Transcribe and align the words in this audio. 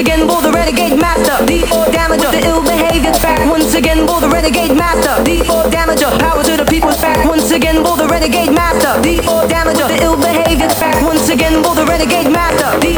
again 0.00 0.26
for 0.26 0.40
the 0.40 0.50
renegade 0.50 0.98
master. 0.98 1.36
D4 1.44 1.92
damager, 1.92 2.30
the 2.32 2.40
ill 2.48 2.62
behavior 2.62 3.12
back 3.20 3.40
once 3.50 3.74
again 3.74 4.08
for 4.08 4.18
the 4.20 4.28
renegade 4.28 4.74
master. 4.74 5.14
D4 5.22 5.70
damager, 5.70 6.10
power 6.18 6.42
to 6.42 6.56
the 6.56 6.64
people's 6.64 7.00
back 7.00 7.28
once 7.28 7.50
again 7.50 7.84
for 7.84 7.96
the 7.96 8.06
renegade 8.08 8.52
master. 8.52 8.92
D4 9.04 9.48
damager, 9.52 9.88
the 9.88 10.02
ill 10.02 10.16
behavior 10.16 10.68
back 10.80 10.96
once 11.04 11.28
again 11.28 11.62
for 11.62 11.74
the 11.74 11.84
renegade 11.84 12.32
master. 12.32 12.70
D4 12.80 12.89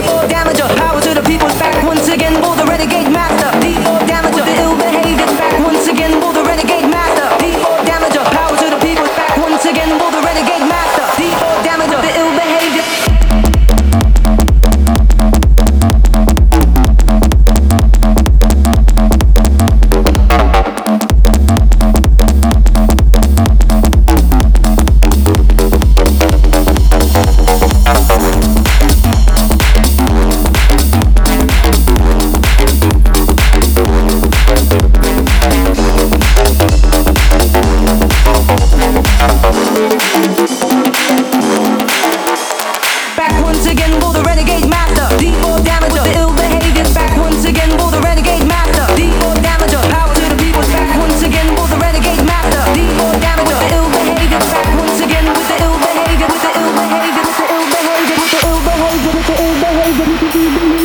Thank 60.30 60.72
you. 60.76 60.81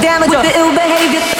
damage 0.00 0.30
with 0.30 0.42
the 0.42 0.58
ill 0.58 0.72
behavior. 0.74 1.33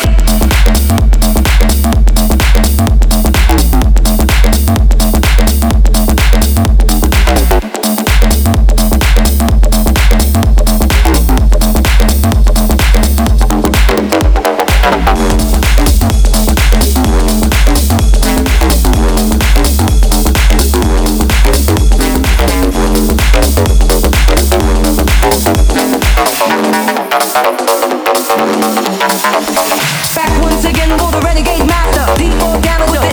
Back 27.14 27.22
once 30.42 30.64
again 30.64 30.98
for 30.98 31.12
the 31.12 31.20
renegade 31.24 31.64
master, 31.64 32.04
the 32.18 32.26
organic. 32.44 33.03